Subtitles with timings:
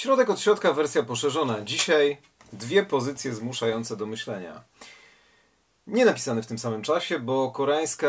[0.00, 1.60] Środek od środka, wersja poszerzona.
[1.60, 2.18] Dzisiaj
[2.52, 4.64] dwie pozycje zmuszające do myślenia.
[5.86, 8.08] Nie napisane w tym samym czasie, bo koreańska,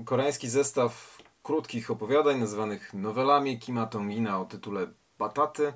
[0.00, 4.86] e, koreański zestaw krótkich opowiadań nazywanych nowelami Kima Tongina o tytule
[5.18, 5.72] Bataty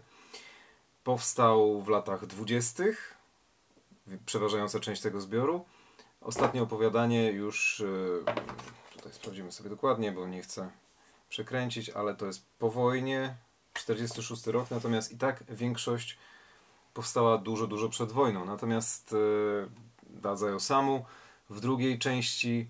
[1.04, 3.14] powstał w latach dwudziestych.
[4.26, 5.64] Przeważająca część tego zbioru.
[6.20, 10.70] Ostatnie opowiadanie już, e, tutaj sprawdzimy sobie dokładnie, bo nie chcę
[11.28, 13.34] przekręcić, ale to jest po wojnie,
[13.72, 16.18] 46 rok, natomiast i tak większość
[16.94, 18.44] powstała dużo, dużo przed wojną.
[18.44, 19.16] Natomiast e,
[20.02, 21.04] Dazai Osamu
[21.50, 22.68] w drugiej części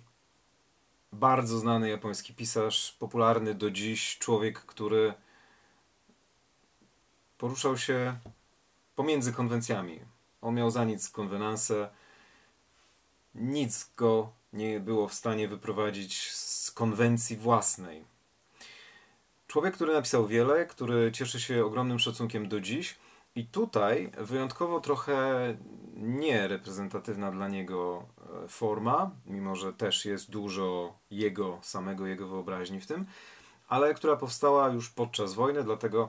[1.12, 5.14] bardzo znany japoński pisarz, popularny do dziś człowiek, który
[7.38, 8.18] poruszał się
[8.96, 10.00] pomiędzy konwencjami.
[10.42, 11.90] On miał za nic konwenansę.
[13.34, 18.11] Nic go nie było w stanie wyprowadzić z konwencji własnej.
[19.52, 22.98] Człowiek, który napisał wiele, który cieszy się ogromnym szacunkiem do dziś.
[23.34, 25.56] I tutaj wyjątkowo trochę
[25.96, 28.06] nie reprezentatywna dla niego
[28.44, 33.06] e, forma, mimo że też jest dużo jego, samego jego wyobraźni w tym,
[33.68, 36.08] ale która powstała już podczas wojny, dlatego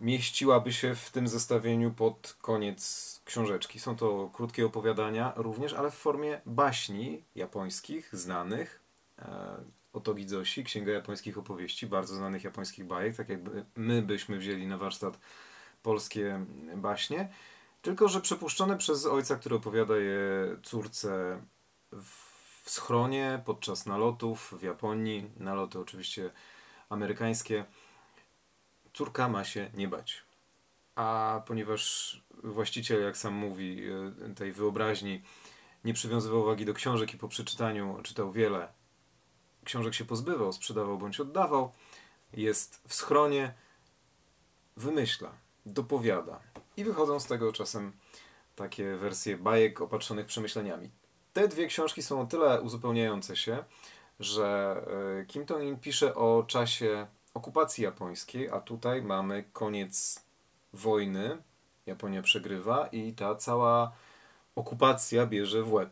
[0.00, 3.80] mieściłaby się w tym zestawieniu pod koniec książeczki.
[3.80, 8.80] Są to krótkie opowiadania również, ale w formie baśni japońskich, znanych.
[9.94, 14.66] E, Otogi Zoshi, Księga Japońskich Opowieści, bardzo znanych japońskich bajek, tak jakby my byśmy wzięli
[14.66, 15.18] na warsztat
[15.82, 17.28] polskie baśnie,
[17.82, 20.20] tylko że przepuszczone przez ojca, który opowiada je
[20.62, 21.40] córce
[21.92, 26.30] w schronie podczas nalotów w Japonii, naloty oczywiście
[26.88, 27.64] amerykańskie.
[28.92, 30.22] Córka ma się nie bać.
[30.94, 33.82] A ponieważ właściciel, jak sam mówi,
[34.36, 35.22] tej wyobraźni
[35.84, 38.68] nie przywiązywał uwagi do książek i po przeczytaniu czytał wiele
[39.64, 41.72] książek się pozbywał, sprzedawał bądź oddawał,
[42.32, 43.54] jest w schronie,
[44.76, 45.32] wymyśla,
[45.66, 46.40] dopowiada.
[46.76, 47.92] I wychodzą z tego czasem
[48.56, 50.90] takie wersje bajek opatrzonych przemyśleniami.
[51.32, 53.64] Te dwie książki są o tyle uzupełniające się,
[54.20, 54.76] że
[55.20, 60.24] e, Kim Tong-in pisze o czasie okupacji japońskiej, a tutaj mamy koniec
[60.72, 61.42] wojny.
[61.86, 63.92] Japonia przegrywa i ta cała
[64.54, 65.90] okupacja bierze w łeb.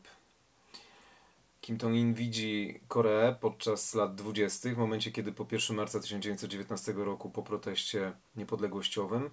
[1.62, 7.30] Kim Tong-in widzi Koreę podczas lat 20., w momencie kiedy po 1 marca 1919 roku
[7.30, 9.30] po proteście niepodległościowym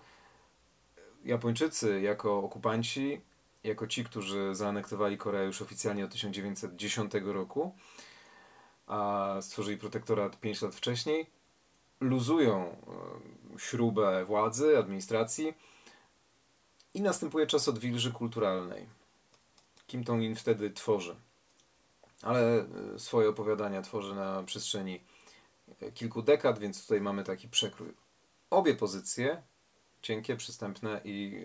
[1.25, 3.21] Japończycy jako okupanci,
[3.63, 7.75] jako ci, którzy zaanektowali Koreę już oficjalnie od 1910 roku,
[8.87, 11.29] a stworzyli protektorat 5 lat wcześniej,
[11.99, 15.53] luzują e, śrubę władzy, administracji
[16.93, 18.85] i następuje czas odwilży kulturalnej.
[19.87, 21.15] Kim Tong-in wtedy tworzy
[22.21, 22.65] ale
[22.95, 25.01] e, swoje opowiadania tworzy na przestrzeni
[25.81, 27.93] e, kilku dekad, więc tutaj mamy taki przekrój.
[28.49, 29.43] Obie pozycje,
[30.01, 31.43] cienkie, przystępne i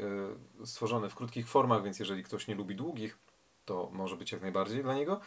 [0.62, 3.18] e, stworzone w krótkich formach, więc jeżeli ktoś nie lubi długich,
[3.64, 5.20] to może być jak najbardziej dla niego.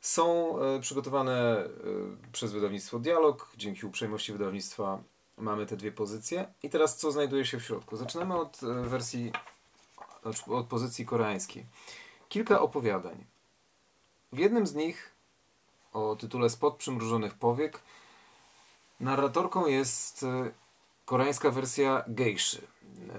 [0.00, 1.64] Są przygotowane
[2.32, 3.52] przez wydawnictwo Dialog.
[3.56, 5.02] Dzięki uprzejmości wydawnictwa
[5.38, 6.52] mamy te dwie pozycje.
[6.62, 7.96] I teraz co znajduje się w środku?
[7.96, 9.32] Zaczynamy od wersji,
[10.22, 11.66] znaczy od pozycji koreańskiej.
[12.28, 13.24] Kilka opowiadań.
[14.32, 15.14] W jednym z nich,
[15.92, 17.82] o tytule Spod przymrużonych powiek,
[19.00, 20.50] narratorką jest e,
[21.04, 22.62] koreańska wersja gejszy.
[22.62, 23.14] E,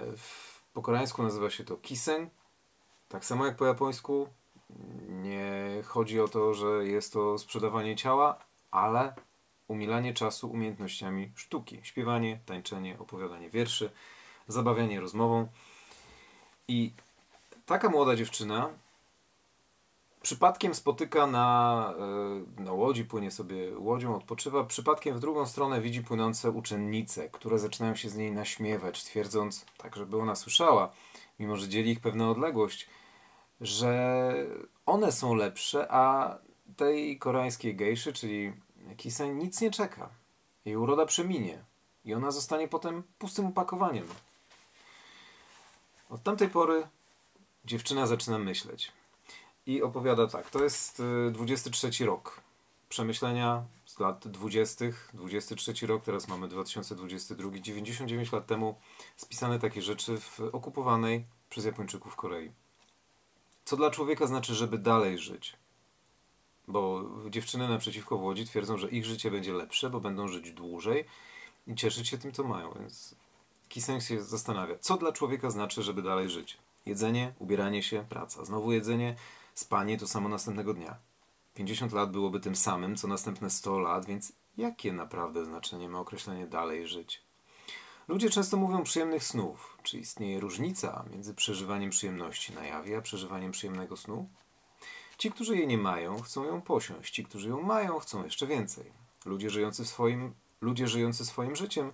[0.74, 2.30] po koreańsku nazywa się to kisen,
[3.10, 4.28] tak samo jak po japońsku.
[5.10, 8.40] Nie chodzi o to, że jest to sprzedawanie ciała,
[8.72, 9.16] ale
[9.68, 11.80] umilanie czasu umiejętnościami sztuki.
[11.84, 13.92] Śpiewanie, tańczenie, opowiadanie wierszy,
[14.48, 15.48] zabawianie rozmową.
[16.68, 16.94] I
[17.66, 18.70] taka młoda dziewczyna
[20.22, 21.94] przypadkiem spotyka na,
[22.58, 24.64] e, na łodzi, płynie sobie łodzią, odpoczywa.
[24.64, 29.96] Przypadkiem w drugą stronę widzi płynące uczennice, które zaczynają się z niej naśmiewać, twierdząc, tak
[29.96, 30.92] żeby ona słyszała,
[31.40, 32.90] mimo że dzieli ich pewna odległość,
[33.62, 34.34] że
[34.86, 36.38] one są lepsze, a
[36.78, 38.54] tej koreańskiej gejszy, czyli
[38.98, 40.10] Kisen, nic nie czeka.
[40.66, 41.64] Jej uroda przeminie
[42.06, 44.08] i ona zostanie potem pustym opakowaniem.
[46.10, 46.88] Od tamtej pory
[47.66, 48.92] dziewczyna zaczyna myśleć
[49.66, 50.50] i opowiada tak.
[50.50, 52.42] To jest 23 y, rok.
[52.90, 54.86] Przemyślenia z lat 20.
[55.14, 57.50] 23 rok, teraz mamy 2022.
[57.60, 58.76] 99 lat temu
[59.18, 62.52] spisane takie rzeczy w okupowanej przez Japończyków Korei.
[63.66, 65.56] Co dla człowieka znaczy, żeby dalej żyć?
[66.68, 71.06] Bo dziewczyny naprzeciwko Łodzi twierdzą, że ich życie będzie lepsze, bo będą żyć dłużej
[71.68, 72.74] i cieszyć się tym, co mają.
[72.80, 73.16] Więc
[73.70, 76.58] Kiseng się zastanawia, co dla człowieka znaczy, żeby dalej żyć?
[76.86, 78.46] Jedzenie, ubieranie się, praca.
[78.46, 79.16] Znowu jedzenie,
[79.54, 81.00] Spanie to samo następnego dnia.
[81.54, 86.48] 50 lat byłoby tym samym, co następne 100 lat, więc jakie naprawdę znaczenie ma określenie
[86.48, 87.24] dalej żyć?
[88.08, 89.78] Ludzie często mówią przyjemnych snów.
[89.84, 94.30] Czy istnieje różnica między przeżywaniem przyjemności na jawie, a przeżywaniem przyjemnego snu?
[95.18, 97.14] Ci, którzy jej nie mają, chcą ją posiąść.
[97.14, 98.92] Ci, którzy ją mają, chcą jeszcze więcej.
[99.26, 101.92] Ludzie żyjący, swoim, ludzie żyjący swoim życiem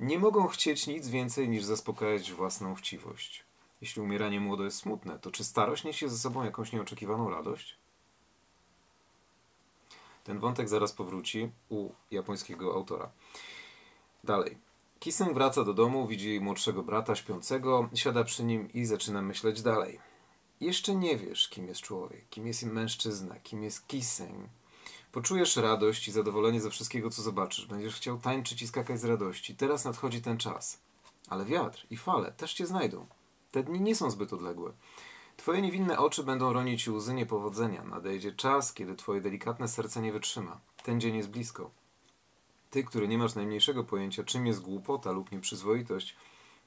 [0.00, 3.47] nie mogą chcieć nic więcej niż zaspokajać własną chciwość.
[3.80, 7.78] Jeśli umieranie młodo jest smutne, to czy starość niesie ze sobą jakąś nieoczekiwaną radość?
[10.24, 13.10] Ten wątek zaraz powróci u japońskiego autora.
[14.24, 14.58] Dalej.
[14.98, 20.00] Kisem wraca do domu, widzi młodszego brata śpiącego, siada przy nim i zaczyna myśleć dalej.
[20.60, 24.48] Jeszcze nie wiesz, kim jest człowiek, kim jest mężczyzna, kim jest Kisem.
[25.12, 27.66] Poczujesz radość i zadowolenie ze wszystkiego, co zobaczysz.
[27.66, 29.56] Będziesz chciał tańczyć i skakać z radości.
[29.56, 30.78] Teraz nadchodzi ten czas.
[31.28, 33.06] Ale wiatr i fale też cię znajdą.
[33.50, 34.72] Te dni nie są zbyt odległe.
[35.36, 37.84] Twoje niewinne oczy będą ronić łzy niepowodzenia.
[37.84, 40.60] Nadejdzie czas, kiedy twoje delikatne serce nie wytrzyma.
[40.82, 41.70] Ten dzień jest blisko.
[42.70, 46.16] Ty, który nie masz najmniejszego pojęcia, czym jest głupota lub nieprzyzwoitość,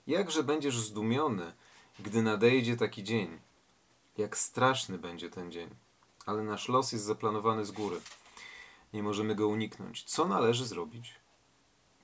[0.08, 1.54] jakże będziesz zdumiony,
[2.00, 3.40] gdy nadejdzie taki dzień.
[4.18, 5.70] Jak straszny będzie ten dzień.
[6.26, 8.02] Ale nasz los jest zaplanowany z góry.
[8.94, 10.04] Nie możemy go uniknąć.
[10.04, 11.16] Co należy zrobić?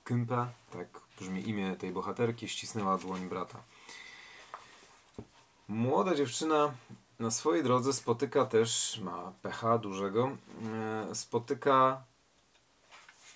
[0.04, 3.64] Kympa, tak brzmi imię tej bohaterki, ścisnęła dłoń brata.
[5.68, 6.72] Młoda dziewczyna
[7.20, 12.04] na swojej drodze spotyka też, ma pecha dużego, e, spotyka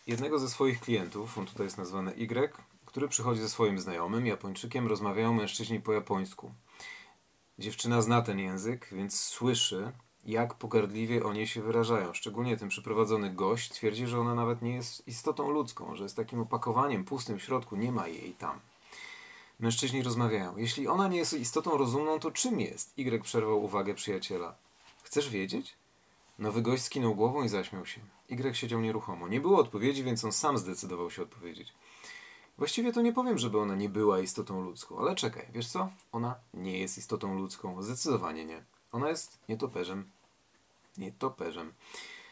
[0.08, 2.52] jednego ze swoich klientów, on tutaj jest nazwany Y,
[2.86, 6.52] który przychodzi ze swoim znajomym, Japończykiem, rozmawiają mężczyźni po japońsku.
[7.60, 9.92] Dziewczyna zna ten język, więc słyszy,
[10.26, 12.14] jak pogardliwie oni się wyrażają.
[12.14, 16.40] Szczególnie ten przyprowadzony gość twierdzi, że ona nawet nie jest istotą ludzką, że jest takim
[16.40, 18.60] opakowaniem pustym w środku, nie ma jej tam.
[19.62, 20.58] Mężczyźni rozmawiają.
[20.58, 22.94] Jeśli ona nie jest istotą rozumną, to czym jest?
[23.00, 24.56] Y przerwał uwagę przyjaciela.
[25.04, 25.76] Chcesz wiedzieć?
[26.40, 28.02] Nowy gość skinął głową i zaśmiał się.
[28.30, 29.28] Y siedział nieruchomo.
[29.28, 31.74] Nie było odpowiedzi, więc on sam zdecydował się odpowiedzieć.
[32.58, 35.90] Właściwie to nie powiem, żeby ona nie była istotą ludzką, ale czekaj, wiesz co?
[36.12, 37.84] Ona nie jest istotą ludzką.
[37.84, 38.64] Zdecydowanie nie.
[38.92, 40.10] Ona jest nietoperzem.
[40.98, 41.74] Nietoperzem.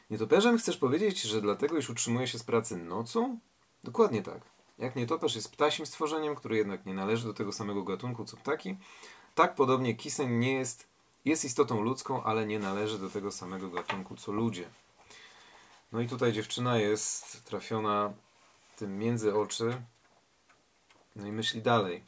[0.09, 3.39] Nietoperzem chcesz powiedzieć, że dlatego, iż utrzymuje się z pracy nocą?
[3.83, 4.41] Dokładnie tak.
[4.79, 8.77] Jak nietoperz jest ptasim stworzeniem, który jednak nie należy do tego samego gatunku co ptaki,
[9.35, 10.87] tak podobnie kiseń nie jest,
[11.25, 14.69] jest istotą ludzką, ale nie należy do tego samego gatunku co ludzie.
[15.91, 18.13] No i tutaj dziewczyna jest trafiona
[18.77, 19.81] tym między oczy,
[21.15, 22.03] no i myśli dalej.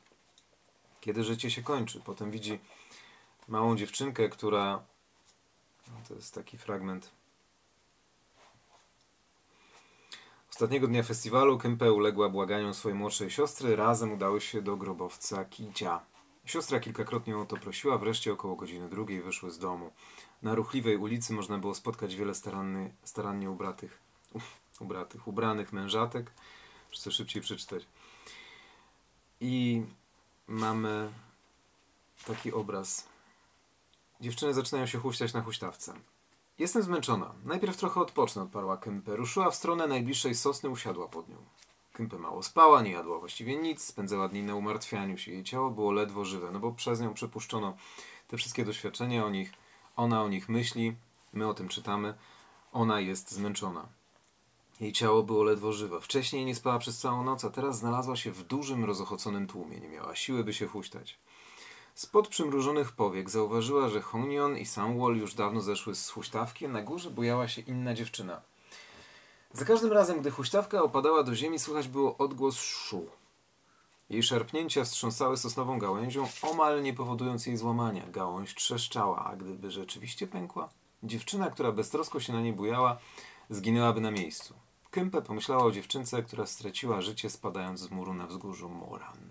[1.02, 2.02] Kiedy życie się kończy?
[2.06, 2.60] Potem widzi
[3.48, 4.84] małą dziewczynkę, która.
[5.88, 7.12] No to jest taki fragment.
[10.62, 13.76] Ostatniego dnia festiwalu Kempe uległa błaganiom swojej młodszej siostry.
[13.76, 16.02] Razem udały się do grobowca Kicia.
[16.46, 19.92] Siostra kilkakrotnie o to prosiła, wreszcie około godziny drugiej wyszły z domu.
[20.42, 24.00] Na ruchliwej ulicy można było spotkać wiele staranny, starannie ubratych,
[24.80, 26.32] ubratych, ubranych mężatek.
[26.92, 27.88] Chcę szybciej przeczytać.
[29.40, 29.84] I
[30.48, 31.12] mamy
[32.26, 33.08] taki obraz.
[34.20, 35.94] Dziewczyny zaczynają się huśtać na huśtawce.
[36.60, 37.34] Jestem zmęczona.
[37.44, 39.16] Najpierw trochę odpocznę, odparła Kępę.
[39.16, 41.36] Ruszyła w stronę najbliższej sosny, usiadła pod nią.
[41.94, 45.32] Kępę mało spała, nie jadła właściwie nic, spędzała dni na umartwianiu się.
[45.32, 47.78] Jej ciało było ledwo żywe, no bo przez nią przepuszczono
[48.28, 49.54] te wszystkie doświadczenia o nich.
[49.96, 50.96] Ona o nich myśli,
[51.34, 52.14] my o tym czytamy.
[52.72, 53.88] Ona jest zmęczona.
[54.80, 56.02] Jej ciało było ledwo żywe.
[56.02, 59.80] Wcześniej nie spała przez całą noc, a teraz znalazła się w dużym, rozochoconym tłumie.
[59.80, 61.20] Nie miała siły, by się huśtać.
[62.02, 67.10] Spod przymrużonych powiek zauważyła, że Honion i Samwol już dawno zeszły z huśtawki, na górze
[67.10, 68.42] bujała się inna dziewczyna.
[69.54, 73.06] Za każdym razem, gdy huśtawka opadała do ziemi, słychać było odgłos szu.
[74.10, 78.08] Jej szarpnięcia wstrząsały sosnową gałęzią, omal nie powodując jej złamania.
[78.08, 80.70] Gałąź trzeszczała, a gdyby rzeczywiście pękła,
[81.04, 82.98] dziewczyna, która beztrosko się na niej bujała,
[83.50, 84.54] zginęłaby na miejscu.
[84.92, 89.31] Kympe pomyślała o dziewczynce, która straciła życie spadając z muru na wzgórzu Moran.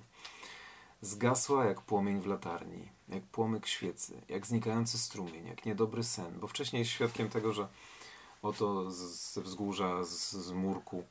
[1.02, 6.46] Zgasła jak płomień w latarni, jak płomyk świecy, jak znikający strumień, jak niedobry sen, bo
[6.46, 7.68] wcześniej jest świadkiem tego, że
[8.42, 11.04] oto ze wzgórza, z, z murku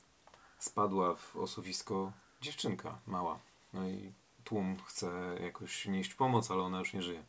[0.59, 3.39] spadła w osuwisko dziewczynka mała.
[3.73, 4.11] No i
[4.43, 7.23] tłum chce jakoś nieść pomoc, ale ona już nie żyje.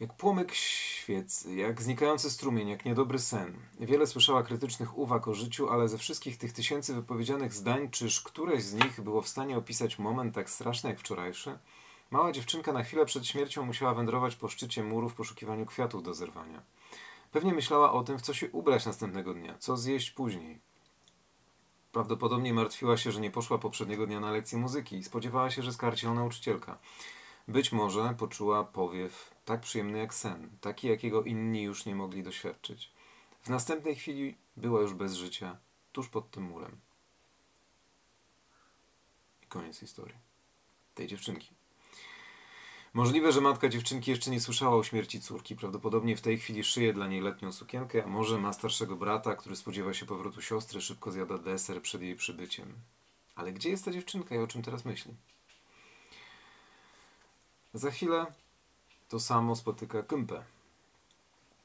[0.00, 3.56] Jak płomyk świecy, jak znikający strumień, jak niedobry sen.
[3.80, 8.62] Wiele słyszała krytycznych uwag o życiu, ale ze wszystkich tych tysięcy wypowiedzianych zdań, czyż któreś
[8.62, 11.58] z nich było w stanie opisać moment tak straszny jak wczorajszy?
[12.10, 16.14] Mała dziewczynka na chwilę przed śmiercią musiała wędrować po szczycie muru w poszukiwaniu kwiatów do
[16.14, 16.62] zerwania.
[17.32, 20.60] Pewnie myślała o tym, w co się ubrać następnego dnia, co zjeść później.
[21.92, 25.72] Prawdopodobnie martwiła się, że nie poszła poprzedniego dnia na lekcję muzyki i spodziewała się, że
[25.72, 26.78] skarci ją nauczycielka.
[27.48, 32.92] Być może poczuła powiew tak przyjemny jak sen, taki jakiego inni już nie mogli doświadczyć.
[33.42, 35.56] W następnej chwili była już bez życia,
[35.92, 36.80] tuż pod tym murem.
[39.48, 40.16] Koniec historii.
[40.94, 41.50] Tej dziewczynki.
[42.94, 45.56] Możliwe, że matka dziewczynki jeszcze nie słyszała o śmierci córki.
[45.56, 49.56] Prawdopodobnie w tej chwili szyje dla niej letnią sukienkę, a może ma starszego brata, który
[49.56, 52.74] spodziewa się powrotu siostry, szybko zjada deser przed jej przybyciem.
[53.34, 55.14] Ale gdzie jest ta dziewczynka i o czym teraz myśli?
[57.74, 58.26] Za chwilę
[59.10, 60.44] to samo spotyka Kępę.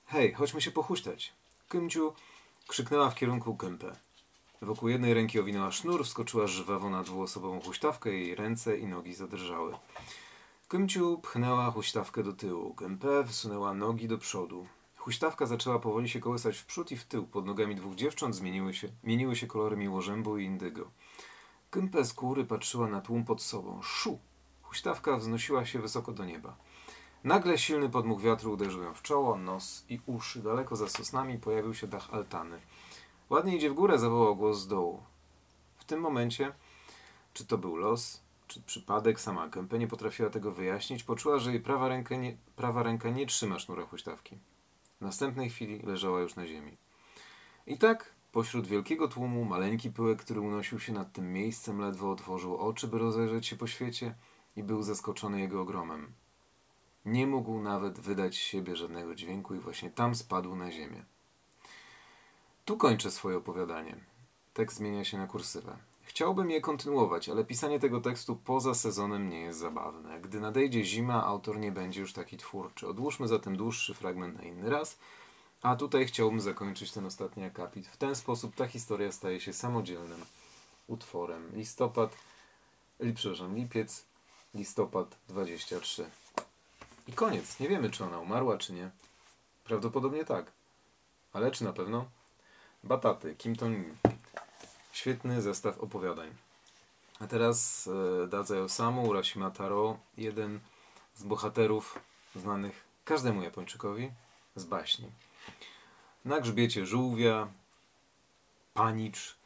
[0.06, 1.34] Hej, chodźmy się pochuśtać.
[1.70, 2.14] Kymciu
[2.68, 3.96] krzyknęła w kierunku Kępę.
[4.62, 9.78] Wokół jednej ręki owinęła sznur, wskoczyła żwawo na dwuosobową huśtawkę, jej ręce i nogi zadrżały.
[10.68, 12.74] Kymciu pchnęła huśtawkę do tyłu.
[12.74, 14.68] Kępę wsunęła nogi do przodu.
[14.98, 17.28] Huśtawka zaczęła powoli się kołysać w przód i w tył.
[17.28, 20.92] Pod nogami dwóch dziewcząt zmieniły się, mieniły się kolory miłożębu i indygo.
[21.72, 23.82] Kępę z góry patrzyła na tłum pod sobą.
[23.82, 24.20] Szu!
[24.62, 26.56] Huśtawka wznosiła się wysoko do nieba.
[27.25, 30.39] Nagle silny podmuch wiatru uderzył ją w czoło, nos i uszy.
[30.39, 32.60] Daleko za sosnami pojawił się dach altany.
[33.29, 35.03] Ładnie idzie w górę, zawołał głos z dołu.
[35.75, 36.53] W tym momencie,
[37.34, 41.62] czy to był los, czy przypadek, sama Kępę nie potrafiła tego wyjaśnić, poczuła, że jej
[41.62, 44.38] prawa ręka nie, prawa ręka nie trzyma sznura huśtawki.
[44.98, 46.77] W następnej chwili leżała już na ziemi.
[47.67, 52.58] I tak, pośród wielkiego tłumu, maleńki pyłek, który unosił się nad tym miejscem, ledwo otworzył
[52.58, 54.15] oczy, by rozejrzeć się po świecie
[54.55, 56.13] i był zaskoczony jego ogromem.
[57.06, 61.04] Nie mógł nawet wydać z siebie żadnego dźwięku i właśnie tam spadł na ziemię.
[62.66, 63.96] Tu kończę swoje opowiadanie.
[64.54, 65.78] Tekst zmienia się na kursywę.
[66.04, 70.22] Chciałbym je kontynuować, ale pisanie tego tekstu poza sezonem nie jest zabawne.
[70.22, 72.88] Gdy nadejdzie zima, autor nie będzie już taki twórczy.
[72.88, 74.98] Odłóżmy zatem dłuższy fragment na inny raz,
[75.62, 77.88] a tutaj chciałbym zakończyć ten ostatni akapit.
[77.88, 80.26] W ten sposób ta historia staje się samodzielnym
[80.88, 81.52] utworem.
[81.54, 82.16] Listopad,
[83.00, 84.06] li, przepraszam, lipiec,
[84.54, 86.10] listopad 23.
[87.08, 87.60] I koniec.
[87.60, 88.90] Nie wiemy, czy ona umarła, czy nie.
[89.64, 90.52] Prawdopodobnie tak.
[91.34, 92.06] Ale czy na pewno?
[92.84, 93.66] Bataty, Kim to
[94.92, 96.30] Świetny zestaw opowiadań.
[97.20, 97.90] A teraz
[98.24, 100.60] e, Dadza Osamu, Urashima Taro, jeden
[101.16, 102.00] z bohaterów
[102.36, 104.12] znanych każdemu Japończykowi
[104.56, 105.08] z baśni.
[106.26, 107.48] Na grzbiecie żółwia,
[108.74, 109.38] panicz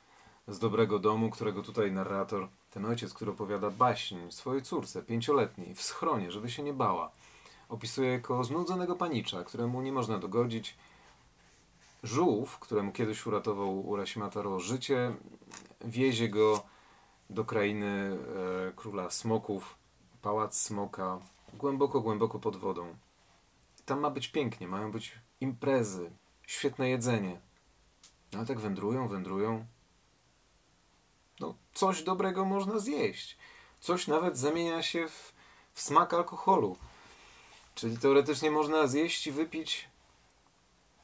[0.48, 5.82] z dobrego domu, którego tutaj narrator, ten ojciec, który opowiada baśń swojej córce, pięcioletniej, w
[5.82, 7.12] schronie, żeby się nie bała,
[7.70, 10.78] opisuje jako znudzonego panicza, któremu nie można dogodzić,
[12.04, 15.16] żółw, któremu kiedyś uratował Urashima Taro życie,
[15.82, 16.64] wiezie go
[17.30, 18.18] do krainy
[18.68, 19.76] e, króla smoków,
[20.22, 21.20] pałac smoka,
[21.54, 22.96] głęboko, głęboko pod wodą.
[23.86, 26.12] Tam ma być pięknie, mają być imprezy,
[26.48, 27.42] świetne jedzenie.
[28.32, 29.66] No ale tak wędrują, wędrują.
[31.40, 33.38] No, coś dobrego można zjeść.
[33.80, 35.34] Coś nawet zamienia się w,
[35.74, 36.78] w smak alkoholu.
[37.80, 39.90] Czyli teoretycznie można zjeść i wypić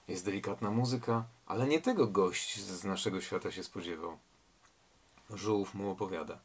[0.07, 4.17] jest delikatna muzyka, ale nie tego gość z naszego świata się spodziewał.
[5.29, 6.39] Żółw mu opowiada.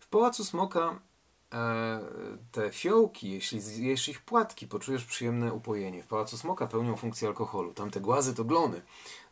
[0.00, 1.00] W Pałacu Smoka
[1.52, 2.00] e,
[2.52, 6.02] te fiołki, jeśli zjesz ich płatki, poczujesz przyjemne upojenie.
[6.02, 7.74] W Pałacu Smoka pełnią funkcję alkoholu.
[7.74, 8.82] Tamte głazy to glony.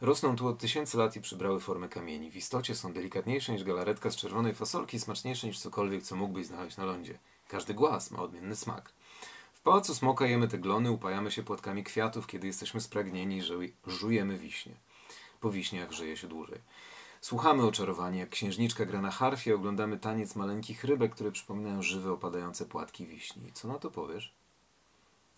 [0.00, 2.30] Rosną tu od tysięcy lat i przybrały formę kamieni.
[2.30, 6.76] W istocie są delikatniejsze niż galaretka z czerwonej fasolki, smaczniejsze niż cokolwiek, co mógłbyś znaleźć
[6.76, 7.18] na lądzie.
[7.48, 8.95] Każdy głaz ma odmienny smak
[9.66, 13.54] pałacu smoka jemy te glony, upajamy się płatkami kwiatów, kiedy jesteśmy spragnieni, że
[13.86, 14.72] żujemy wiśnie.
[15.40, 16.58] Po wiśniach żyje się dłużej.
[17.20, 22.66] Słuchamy oczarowania, jak księżniczka gra na harfie, oglądamy taniec maleńkich rybek, które przypominają żywe, opadające
[22.66, 23.52] płatki wiśni.
[23.52, 24.34] Co na to powiesz?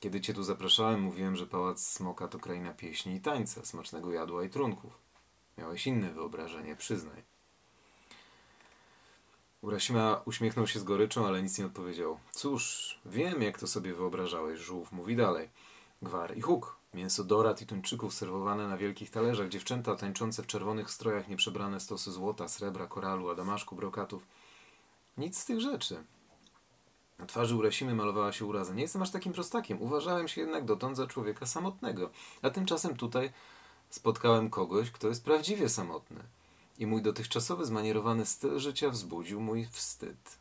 [0.00, 4.44] Kiedy cię tu zapraszałem, mówiłem, że pałac smoka to kraina pieśni i tańca, smacznego jadła
[4.44, 4.98] i trunków.
[5.58, 7.22] Miałeś inne wyobrażenie, przyznaj.
[9.62, 12.18] Urasima uśmiechnął się z goryczą, ale nic nie odpowiedział.
[12.32, 15.48] Cóż, wiem, jak to sobie wyobrażałeś, żółw mówi dalej.
[16.02, 16.76] Gwar i huk.
[16.94, 22.12] Mięso dorat i tuńczyków serwowane na wielkich talerzach, dziewczęta tańczące w czerwonych strojach, nieprzebrane stosy
[22.12, 24.26] złota, srebra, koralu, adamaszku, brokatów.
[25.16, 26.04] Nic z tych rzeczy.
[27.18, 28.74] Na twarzy Urasimy malowała się uraza.
[28.74, 29.82] Nie jestem aż takim prostakiem.
[29.82, 32.10] Uważałem się jednak dotąd za człowieka samotnego.
[32.42, 33.32] A tymczasem tutaj
[33.90, 36.24] spotkałem kogoś, kto jest prawdziwie samotny
[36.78, 40.38] i mój dotychczasowy zmanierowany styl życia wzbudził mój wstyd.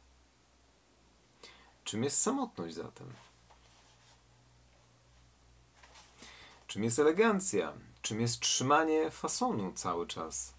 [1.84, 3.08] Czym jest samotność zatem?
[6.68, 7.74] Czym jest elegancja?
[8.02, 10.54] Czym jest trzymanie fasonu cały czas?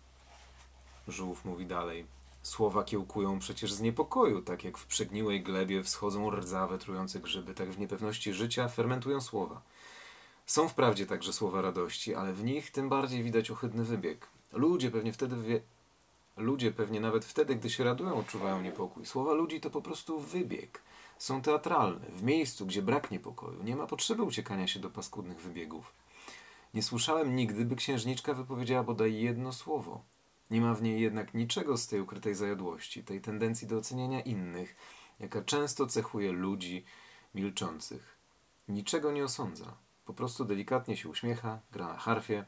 [1.09, 2.07] Żółw mówi dalej.
[2.43, 7.71] Słowa kiełkują przecież z niepokoju, tak jak w przegniłej glebie wschodzą rdzawe, trujące grzyby, tak
[7.71, 9.63] w niepewności życia fermentują słowa.
[10.47, 14.29] Są wprawdzie także słowa radości, ale w nich tym bardziej widać ohydny wybieg.
[14.53, 15.61] Ludzie pewnie wtedy wie...
[16.37, 19.07] Ludzie pewnie nawet wtedy, gdy się radują, odczuwają niepokój.
[19.07, 20.83] Słowa ludzi to po prostu wybieg.
[21.19, 23.63] Są teatralne, w miejscu, gdzie brak niepokoju.
[23.63, 25.93] Nie ma potrzeby uciekania się do paskudnych wybiegów.
[26.75, 30.03] Nie słyszałem nigdy, by księżniczka wypowiedziała bodaj jedno słowo.
[30.51, 34.77] Nie ma w niej jednak niczego z tej ukrytej zajadłości, tej tendencji do oceniania innych,
[35.21, 36.85] jaka często cechuje ludzi
[37.35, 38.19] milczących.
[38.69, 39.77] Niczego nie osądza.
[40.05, 42.45] Po prostu delikatnie się uśmiecha, gra na harfie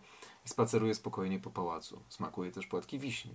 [0.51, 2.03] spaceruje spokojnie po pałacu.
[2.09, 3.35] Smakuje też płatki wiśni.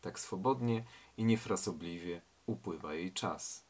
[0.00, 0.84] Tak swobodnie
[1.16, 3.64] i niefrasobliwie upływa jej czas.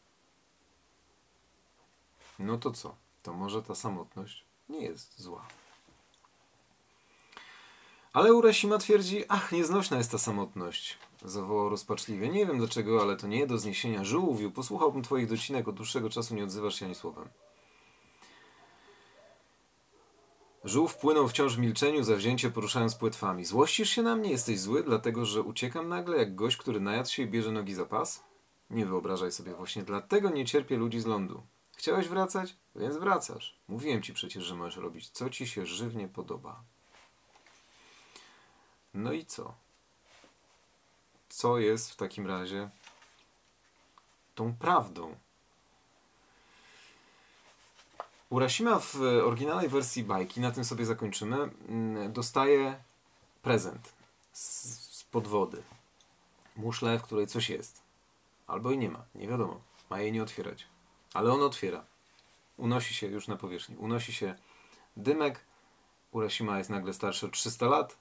[2.38, 2.97] No to co?
[3.23, 5.47] To może ta samotność nie jest zła.
[8.12, 10.99] Ale Urashima twierdzi, ach, nieznośna jest ta samotność.
[11.25, 12.28] Zawołał rozpaczliwie.
[12.28, 14.05] Nie wiem dlaczego, ale to nie do zniesienia.
[14.05, 17.28] Żółwiu, posłuchałbym twoich docinek, od dłuższego czasu nie odzywasz się ani słowem.
[20.66, 23.44] Żółw płynął wciąż w milczeniu, zawzięcie poruszając płetwami.
[23.44, 24.30] Złościsz się na mnie?
[24.30, 27.85] Jesteś zły, dlatego że uciekam nagle, jak gość, który najadł się i bierze nogi za
[27.85, 28.25] pas?
[28.70, 31.42] Nie wyobrażaj sobie, właśnie dlatego nie cierpię ludzi z lądu.
[31.76, 32.56] Chciałeś wracać?
[32.76, 33.58] Więc wracasz.
[33.68, 36.62] Mówiłem ci przecież, że możesz robić, co ci się żywnie podoba.
[38.94, 39.54] No i co?
[41.28, 42.70] Co jest w takim razie
[44.35, 45.14] tą prawdą?
[48.30, 51.37] Urashima w oryginalnej wersji bajki, na tym sobie zakończymy,
[51.68, 52.83] mm, dostaje
[53.42, 53.92] prezent
[54.33, 54.64] z,
[54.97, 55.62] z podwody.
[56.56, 57.83] Muszlę, w której coś jest.
[58.47, 59.61] Albo i nie ma, nie wiadomo.
[59.90, 60.66] Ma jej nie otwierać.
[61.14, 61.85] Ale on otwiera.
[62.56, 63.76] Unosi się już na powierzchni.
[63.76, 64.35] Unosi się
[64.97, 65.40] dymek.
[66.12, 67.99] Urashima jest nagle starszy o 300 lat.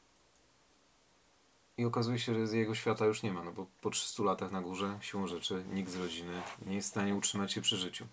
[1.78, 4.52] I okazuje się, że z jego świata już nie ma, no bo po 300 latach
[4.52, 8.08] na górze, siłą rzeczy, nikt z rodziny nie jest w stanie utrzymać się przy życiu.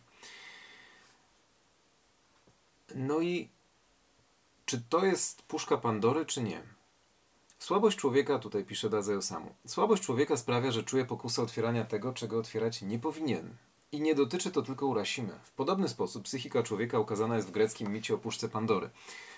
[2.94, 3.48] No i
[4.64, 6.62] czy to jest puszka Pandory, czy nie?
[7.58, 12.38] Słabość człowieka, tutaj pisze Dazeo Samu, słabość człowieka sprawia, że czuje pokusę otwierania tego, czego
[12.38, 13.56] otwierać nie powinien.
[13.92, 15.38] I nie dotyczy to tylko Urasimy.
[15.44, 18.90] W podobny sposób psychika człowieka ukazana jest w greckim micie o puszce Pandory.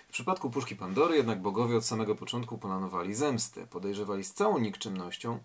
[0.08, 3.66] W przypadku puszki Pandory jednak bogowie od samego początku planowali zemstę.
[3.66, 5.38] Podejrzewali z całą nikczemnością,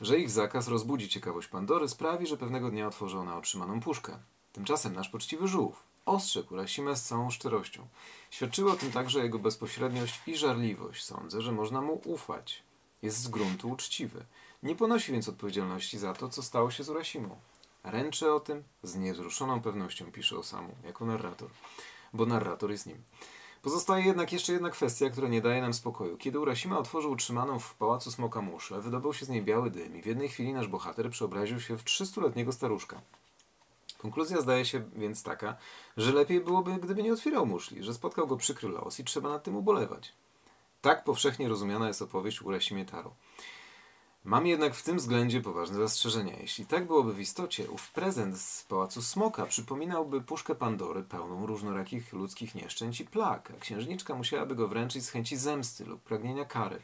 [0.00, 4.18] że ich zakaz rozbudzi ciekawość Pandory, sprawi, że pewnego dnia otworzy ona otrzymaną puszkę.
[4.52, 7.86] Tymczasem nasz poczciwy żółw ostrzegł Urasimę z całą szczerością.
[8.30, 11.04] Świadczyły o tym także jego bezpośredniość i żarliwość.
[11.04, 12.62] Sądzę, że można mu ufać.
[13.02, 14.24] Jest z gruntu uczciwy.
[14.62, 17.36] Nie ponosi więc odpowiedzialności za to, co stało się z Urasimą.
[17.84, 21.48] Ręczę o tym z niewzruszoną pewnością, pisze Osamu, jako narrator,
[22.12, 23.02] bo narrator jest nim.
[23.62, 26.16] Pozostaje jednak jeszcze jedna kwestia, która nie daje nam spokoju.
[26.16, 30.02] Kiedy Urasima otworzył utrzymaną w pałacu smoka muszlę, wydobył się z niej biały dym i
[30.02, 33.00] w jednej chwili nasz bohater przeobraził się w trzystuletniego staruszka.
[33.98, 35.56] Konkluzja zdaje się więc taka,
[35.96, 39.44] że lepiej byłoby, gdyby nie otwierał muszli, że spotkał go przykry los i trzeba nad
[39.44, 40.12] tym ubolewać.
[40.80, 43.14] Tak powszechnie rozumiana jest opowieść Urasimie Taro.
[44.26, 46.36] Mam jednak w tym względzie poważne zastrzeżenia.
[46.40, 52.12] Jeśli tak byłoby w istocie, ów prezent z pałacu Smoka przypominałby puszkę Pandory pełną różnorakich
[52.12, 56.82] ludzkich nieszczęść i plag, a księżniczka musiałaby go wręczyć z chęci zemsty lub pragnienia kary.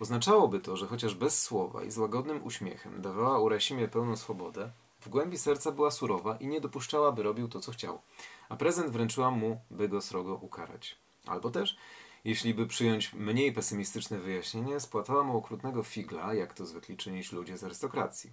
[0.00, 5.08] Oznaczałoby to, że chociaż bez słowa i z łagodnym uśmiechem dawała Urasimie pełną swobodę, w
[5.08, 8.02] głębi serca była surowa i nie dopuszczała, by robił to, co chciał,
[8.48, 10.98] a prezent wręczyła mu, by go srogo ukarać.
[11.26, 11.76] Albo też,
[12.24, 17.58] jeśli by przyjąć mniej pesymistyczne wyjaśnienie, spłatała mu okrutnego figla, jak to zwykli czynić ludzie
[17.58, 18.32] z arystokracji.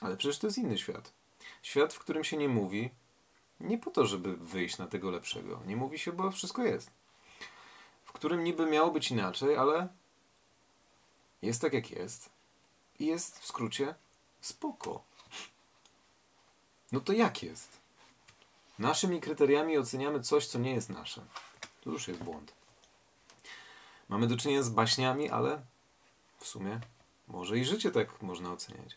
[0.00, 1.12] Ale przecież to jest inny świat.
[1.62, 2.90] Świat, w którym się nie mówi,
[3.60, 5.60] nie po to, żeby wyjść na tego lepszego.
[5.66, 6.90] Nie mówi się, bo wszystko jest.
[8.04, 9.88] W którym niby miało być inaczej, ale
[11.42, 12.30] jest tak, jak jest.
[12.98, 13.94] I jest w skrócie
[14.46, 15.04] spoko.
[16.92, 17.68] No to jak jest?
[18.78, 21.26] Naszymi kryteriami oceniamy coś, co nie jest nasze.
[21.80, 22.52] To już jest błąd.
[24.08, 25.62] Mamy do czynienia z baśniami, ale
[26.38, 26.80] w sumie
[27.28, 28.96] może i życie tak można oceniać.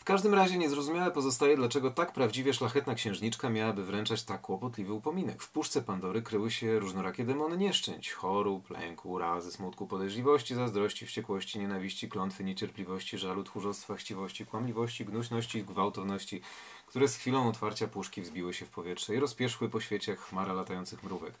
[0.00, 5.42] W każdym razie niezrozumiałe pozostaje, dlaczego tak prawdziwie szlachetna księżniczka miałaby wręczać tak kłopotliwy upominek.
[5.42, 11.58] W puszce Pandory kryły się różnorakie demony nieszczęść, chorób, lęku, urazy, smutku, podejrzliwości, zazdrości, wściekłości,
[11.58, 16.40] nienawiści, klątwy, niecierpliwości, żalu, tchórzostwa, chciwości, kłamliwości, gnuśności, gwałtowności,
[16.86, 20.52] które z chwilą otwarcia puszki wzbiły się w powietrze i rozpierzchły po świecie jak chmara
[20.52, 21.34] latających mrówek.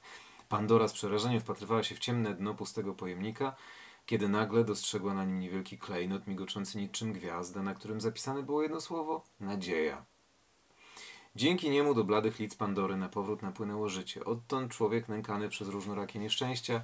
[0.48, 3.56] Pandora z przerażeniem wpatrywała się w ciemne dno pustego pojemnika,
[4.06, 8.80] kiedy nagle dostrzegła na nim niewielki klejnot migoczący niczym gwiazda, na którym zapisane było jedno
[8.80, 10.04] słowo nadzieja.
[11.36, 14.24] Dzięki niemu do bladych lic Pandory na powrót napłynęło życie.
[14.24, 16.82] Odtąd człowiek nękany przez różnorakie nieszczęścia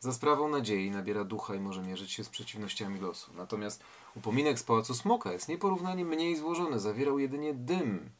[0.00, 3.32] za sprawą nadziei nabiera ducha i może mierzyć się z przeciwnościami losu.
[3.34, 3.84] Natomiast
[4.16, 8.10] upominek z Pałacu Smoka jest nieporównanie mniej złożony, zawierał jedynie dym.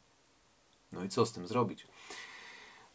[0.91, 1.87] No i co z tym zrobić?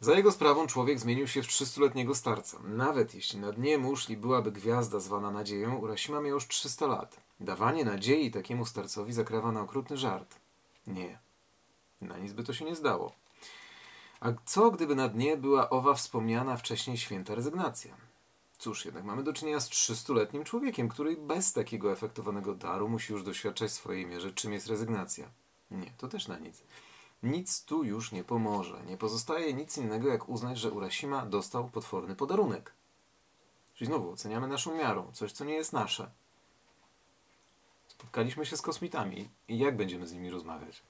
[0.05, 2.59] Za jego sprawą człowiek zmienił się w trzystuletniego starca.
[2.63, 7.17] Nawet jeśli na dnie muszli byłaby gwiazda zwana nadzieją, Urasima miał już 300 lat.
[7.39, 10.35] Dawanie nadziei takiemu starcowi zakrawa na okrutny żart.
[10.87, 11.19] Nie.
[12.01, 13.11] Na nic by to się nie zdało.
[14.19, 17.95] A co, gdyby na dnie była owa wspomniana wcześniej święta rezygnacja?
[18.57, 23.23] Cóż, jednak mamy do czynienia z 300-letnim człowiekiem, który bez takiego efektowanego daru musi już
[23.23, 25.29] doświadczać w swojej mierze, czym jest rezygnacja.
[25.71, 26.63] Nie, to też na nic.
[27.25, 28.81] Nic tu już nie pomoże.
[28.87, 32.73] Nie pozostaje nic innego, jak uznać, że Urashima dostał potworny podarunek.
[33.75, 36.11] Czyli znowu oceniamy naszą miarą, coś, co nie jest nasze.
[37.87, 40.81] Spotkaliśmy się z kosmitami i jak będziemy z nimi rozmawiać?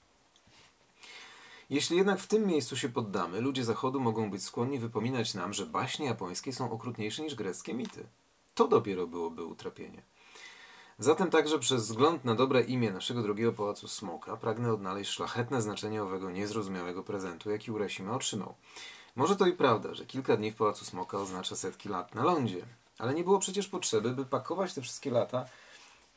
[1.70, 5.66] Jeśli jednak w tym miejscu się poddamy, ludzie Zachodu mogą być skłonni wypominać nam, że
[5.66, 8.06] baśnie japońskie są okrutniejsze niż greckie mity.
[8.54, 10.02] To dopiero byłoby utrapienie.
[10.98, 16.02] Zatem także przez wzgląd na dobre imię naszego drogiego pałacu Smoka pragnę odnaleźć szlachetne znaczenie
[16.02, 18.54] owego niezrozumiałego prezentu, jaki Urashima otrzymał.
[19.16, 22.64] Może to i prawda, że kilka dni w pałacu Smoka oznacza setki lat na lądzie,
[22.98, 25.46] ale nie było przecież potrzeby, by pakować te wszystkie lata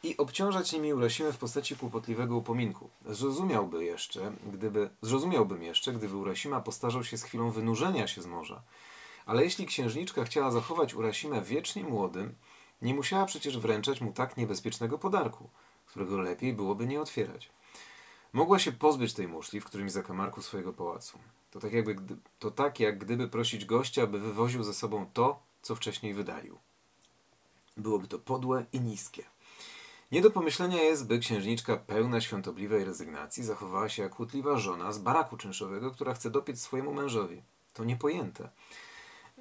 [0.04, 2.90] i obciążać nimi Urasimę w postaci kłopotliwego upominku.
[3.06, 8.62] Zrozumiałby jeszcze, gdyby, zrozumiałbym jeszcze, gdyby Urasima postarzał się z chwilą wynurzenia się z morza.
[9.26, 12.36] Ale jeśli księżniczka chciała zachować Urasimę wiecznie młodym,
[12.82, 15.50] nie musiała przecież wręczać mu tak niebezpiecznego podarku,
[15.86, 17.50] którego lepiej byłoby nie otwierać.
[18.34, 21.20] Mogła się pozbyć tej muszli w którymś zakamarku swojego pałacu.
[21.52, 25.76] To tak, jakby, to tak jak gdyby prosić gościa, by wywoził ze sobą to, co
[25.76, 26.58] wcześniej wydalił.
[27.78, 29.24] Byłoby to podłe i niskie.
[30.12, 35.00] Nie do pomyślenia jest, by księżniczka pełna świątobliwej rezygnacji zachowała się jak kłótliwa żona z
[35.00, 37.42] baraku czynszowego, która chce dopiec swojemu mężowi.
[37.74, 38.50] To niepojęte.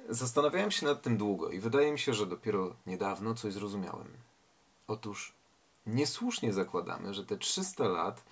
[0.09, 4.07] Zastanawiałem się nad tym długo i wydaje mi się, że dopiero niedawno coś zrozumiałem.
[4.87, 5.33] Otóż
[5.85, 8.23] niesłusznie zakładamy, że te 300 lat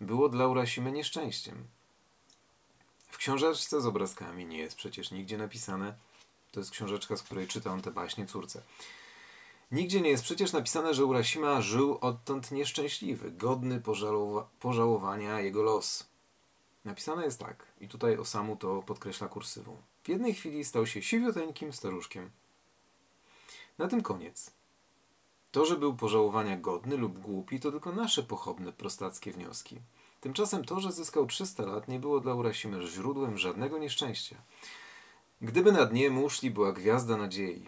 [0.00, 1.64] było dla Urasimy nieszczęściem.
[3.08, 5.94] W książeczce z obrazkami nie jest przecież nigdzie napisane,
[6.52, 8.62] to jest książeczka, z której czytał te baśnie córce.
[9.72, 16.06] Nigdzie nie jest przecież napisane, że Urasima żył odtąd nieszczęśliwy, godny pożałowa pożałowania jego los.
[16.84, 19.76] Napisane jest tak, i tutaj Osamu to podkreśla kursywą.
[20.08, 22.30] W jednej chwili stał się siwioteńkim staruszkiem.
[23.78, 24.50] Na tym koniec.
[25.50, 29.80] To, że był pożałowania godny lub głupi, to tylko nasze pochopne, prostackie wnioski.
[30.20, 34.36] Tymczasem to, że zyskał 300 lat, nie było dla Urasimy źródłem żadnego nieszczęścia.
[35.42, 37.66] Gdyby na dnie muszli była gwiazda nadziei,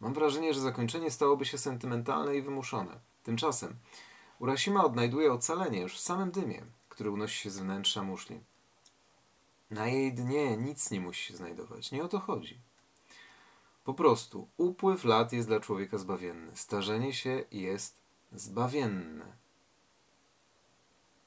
[0.00, 3.00] mam wrażenie, że zakończenie stałoby się sentymentalne i wymuszone.
[3.24, 3.76] Tymczasem
[4.38, 8.40] Urasima odnajduje ocalenie już w samym dymie, który unosi się z wnętrza muszli.
[9.70, 11.92] Na jej dnie nic nie musi się znajdować.
[11.92, 12.60] Nie o to chodzi.
[13.84, 16.56] Po prostu upływ lat jest dla człowieka zbawienny.
[16.56, 18.00] Starzenie się jest
[18.32, 19.40] zbawienne.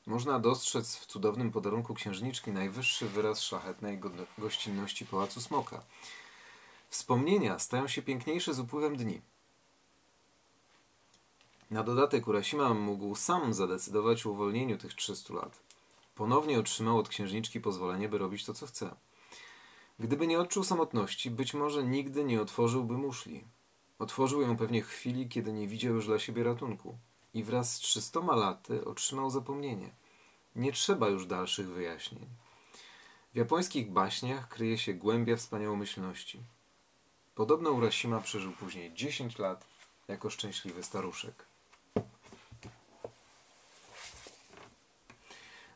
[0.06, 4.02] Można dostrzec w cudownym podarunku księżniczki najwyższy wyraz szlachetnej
[4.38, 5.84] gościnności Pałacu Smoka.
[6.90, 9.22] Wspomnienia stają się piękniejsze z upływem dni.
[11.72, 15.60] Na dodatek Urasima mógł sam zadecydować o uwolnieniu tych 300 lat.
[16.16, 18.96] Ponownie otrzymał od księżniczki pozwolenie, by robić to, co chce.
[20.00, 23.44] Gdyby nie odczuł samotności, być może nigdy nie otworzyłby muszli.
[24.00, 26.98] Otworzył ją pewnie chwili, kiedy nie widział już dla siebie ratunku.
[27.34, 29.96] I wraz z trzystoma laty otrzymał zapomnienie.
[30.56, 32.26] Nie trzeba już dalszych wyjaśnień.
[33.34, 36.40] W japońskich baśniach kryje się głębia wspaniałomyślności.
[37.36, 39.68] Podobno Urashima przeżył później 10 lat
[40.08, 41.46] jako szczęśliwy staruszek.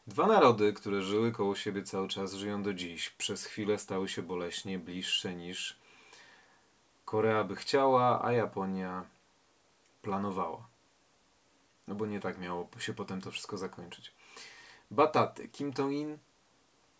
[0.08, 3.10] Dwa narody, które żyły koło siebie cały czas, żyją do dziś.
[3.10, 5.80] Przez chwilę stały się boleśnie bliższe niż
[7.06, 9.06] Korea by chciała, a Japonia
[10.02, 10.68] planowała.
[11.88, 14.12] No bo nie tak miało się potem to wszystko zakończyć.
[14.92, 15.48] Bataty.
[15.48, 16.18] Kim To-in.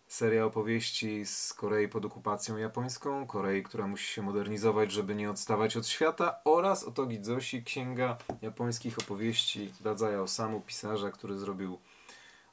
[0.08, 5.78] Seria opowieści z Korei pod okupacją japońską, Korei, która musi się modernizować, żeby nie odstawać
[5.78, 11.80] od świata oraz Otogi Zosi, księga japońskich opowieści Dadzaja Osamu, pisarza, który zrobił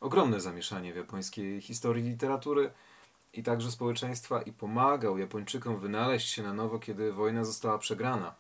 [0.05, 2.73] ogromne zamieszanie w japońskiej historii literatury
[3.33, 8.35] i także społeczeństwa i pomagał Japończykom wynaleźć się na nowo, kiedy wojna została przegrana.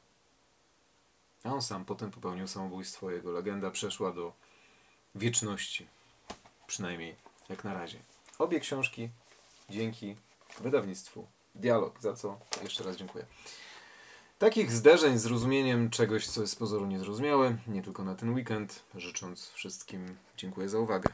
[1.44, 3.10] A on sam potem popełnił samobójstwo.
[3.10, 4.32] Jego legenda przeszła do
[5.14, 5.86] wieczności.
[6.66, 7.16] Przynajmniej
[7.48, 7.98] jak na razie.
[8.38, 9.08] Obie książki
[9.70, 10.16] dzięki
[10.60, 13.26] wydawnictwu Dialog, za co jeszcze raz dziękuję.
[14.38, 18.82] Takich zderzeń z rozumieniem czegoś, co jest z pozoru niezrozumiałe, nie tylko na ten weekend,
[18.94, 21.08] życząc wszystkim dziękuję za uwagę.